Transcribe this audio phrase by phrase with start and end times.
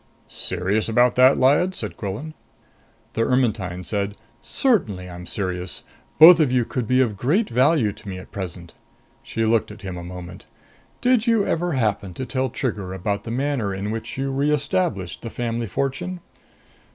[0.27, 2.33] "Serious about that, Lyad?" asked Quillan.
[3.13, 5.83] The Ermetyne said, "Certainly I'm serious.
[6.17, 8.73] Both of you could be of great value to me at present."
[9.21, 10.47] She looked at him a moment.
[11.01, 15.21] "Did you ever happen to tell Trigger about the manner in which you re established
[15.21, 16.19] the family fortune?"